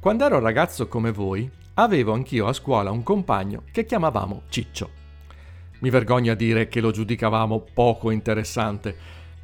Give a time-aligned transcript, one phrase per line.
[0.00, 4.88] Quando ero ragazzo come voi, avevo anch'io a scuola un compagno che chiamavamo Ciccio.
[5.80, 8.96] Mi vergogno a dire che lo giudicavamo poco interessante.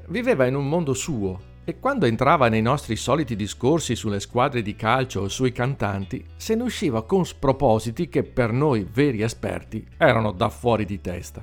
[0.06, 4.74] Viveva in un mondo suo e quando entrava nei nostri soliti discorsi sulle squadre di
[4.74, 10.32] calcio o sui cantanti, se ne usciva con spropositi che per noi veri esperti erano
[10.32, 11.42] da fuori di testa.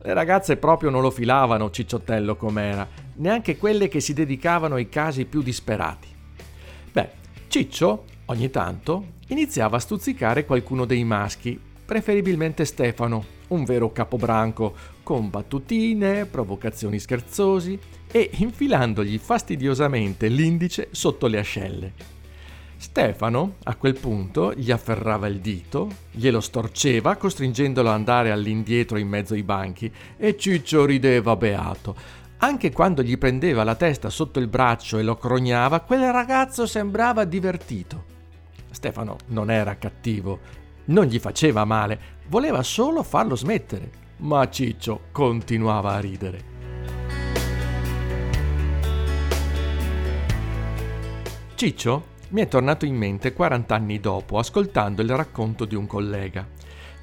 [0.00, 5.26] Le ragazze proprio non lo filavano cicciottello com'era, neanche quelle che si dedicavano ai casi
[5.26, 6.08] più disperati.
[6.90, 14.74] Beh, Ciccio Ogni tanto iniziava a stuzzicare qualcuno dei maschi, preferibilmente Stefano, un vero capobranco,
[15.02, 17.78] con battutine, provocazioni scherzosi
[18.10, 21.92] e infilandogli fastidiosamente l'indice sotto le ascelle.
[22.76, 29.08] Stefano, a quel punto, gli afferrava il dito, glielo storceva, costringendolo ad andare all'indietro in
[29.08, 31.94] mezzo ai banchi, e Ciccio rideva beato.
[32.38, 37.24] Anche quando gli prendeva la testa sotto il braccio e lo crognava, quel ragazzo sembrava
[37.24, 38.12] divertito.
[38.84, 40.40] Stefano non era cattivo,
[40.86, 46.44] non gli faceva male, voleva solo farlo smettere, ma Ciccio continuava a ridere.
[51.54, 56.46] Ciccio mi è tornato in mente 40 anni dopo, ascoltando il racconto di un collega.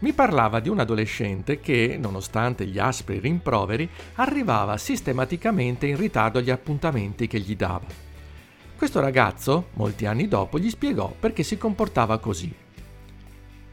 [0.02, 6.52] Mi parlava di un adolescente che, nonostante gli aspri rimproveri, arrivava sistematicamente in ritardo agli
[6.52, 8.11] appuntamenti che gli dava.
[8.82, 12.52] Questo ragazzo, molti anni dopo, gli spiegò perché si comportava così.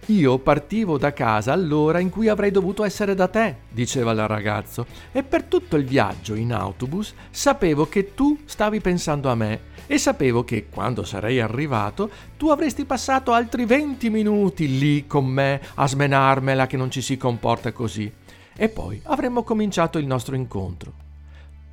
[0.08, 4.84] Io partivo da casa all'ora in cui avrei dovuto essere da te, diceva il ragazzo,
[5.10, 9.96] e per tutto il viaggio in autobus sapevo che tu stavi pensando a me e
[9.96, 15.88] sapevo che quando sarei arrivato tu avresti passato altri 20 minuti lì con me a
[15.88, 18.12] smenarmela che non ci si comporta così.
[18.54, 21.07] E poi avremmo cominciato il nostro incontro.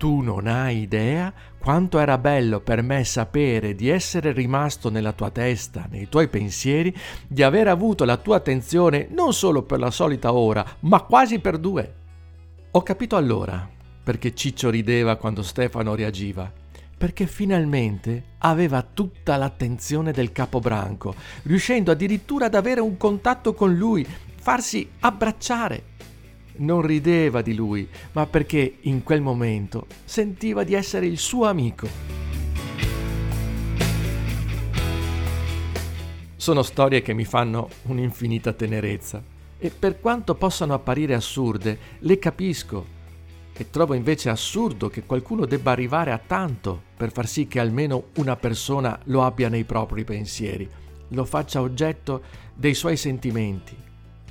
[0.05, 5.31] Tu non hai idea quanto era bello per me sapere di essere rimasto nella tua
[5.31, 6.95] testa, nei tuoi pensieri,
[7.27, 11.57] di aver avuto la tua attenzione non solo per la solita ora, ma quasi per
[11.57, 11.93] due.
[12.69, 13.67] Ho capito allora
[14.03, 16.53] perché Ciccio rideva quando Stefano reagiva,
[16.95, 21.15] perché finalmente aveva tutta l'attenzione del capobranco,
[21.45, 24.05] riuscendo addirittura ad avere un contatto con lui,
[24.35, 25.93] farsi abbracciare
[26.57, 31.87] non rideva di lui, ma perché in quel momento sentiva di essere il suo amico.
[36.35, 39.21] Sono storie che mi fanno un'infinita tenerezza
[39.57, 42.93] e per quanto possano apparire assurde, le capisco
[43.57, 48.09] e trovo invece assurdo che qualcuno debba arrivare a tanto per far sì che almeno
[48.17, 50.69] una persona lo abbia nei propri pensieri,
[51.09, 52.21] lo faccia oggetto
[52.53, 53.84] dei suoi sentimenti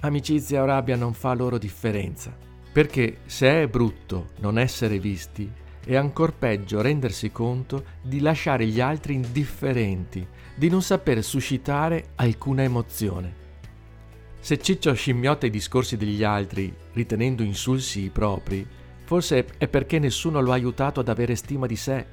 [0.07, 2.37] amicizia o rabbia non fa loro differenza.
[2.73, 5.51] Perché se è brutto non essere visti,
[5.85, 12.63] è ancor peggio rendersi conto di lasciare gli altri indifferenti, di non saper suscitare alcuna
[12.63, 13.43] emozione.
[14.41, 18.67] Se Ciccio scimmiotta i discorsi degli altri, ritenendo insulsi i propri,
[19.05, 22.07] forse è perché nessuno lo ha aiutato ad avere stima di sé.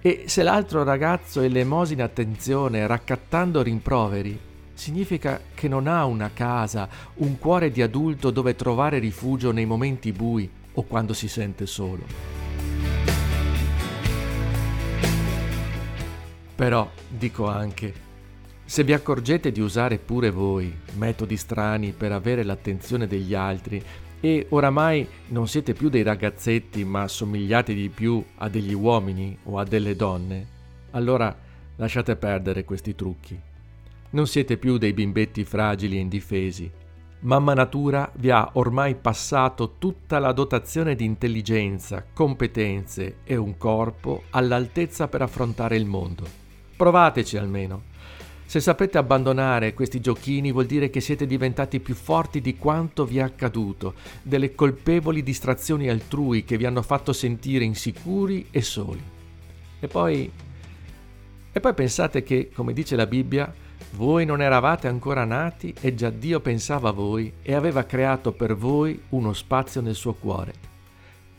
[0.00, 4.38] E se l'altro ragazzo elemosina attenzione raccattando rimproveri,
[4.74, 10.12] significa che non ha una casa, un cuore di adulto dove trovare rifugio nei momenti
[10.12, 12.02] bui o quando si sente solo.
[16.54, 17.92] Però dico anche,
[18.64, 23.82] se vi accorgete di usare pure voi metodi strani per avere l'attenzione degli altri
[24.20, 29.58] e oramai non siete più dei ragazzetti ma assomigliate di più a degli uomini o
[29.58, 30.46] a delle donne,
[30.92, 31.36] allora
[31.76, 33.38] lasciate perdere questi trucchi.
[34.14, 36.70] Non siete più dei bimbetti fragili e indifesi.
[37.22, 44.22] Mamma Natura vi ha ormai passato tutta la dotazione di intelligenza, competenze e un corpo
[44.30, 46.24] all'altezza per affrontare il mondo.
[46.76, 47.86] Provateci almeno.
[48.46, 53.18] Se sapete abbandonare questi giochini vuol dire che siete diventati più forti di quanto vi
[53.18, 59.02] è accaduto, delle colpevoli distrazioni altrui che vi hanno fatto sentire insicuri e soli.
[59.80, 60.30] E poi...
[61.56, 63.62] E poi pensate che, come dice la Bibbia,
[63.94, 68.56] voi non eravate ancora nati e già Dio pensava a voi e aveva creato per
[68.56, 70.52] voi uno spazio nel suo cuore.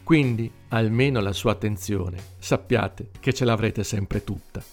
[0.04, 4.64] Quindi, almeno la sua attenzione, sappiate che ce l'avrete sempre tutta.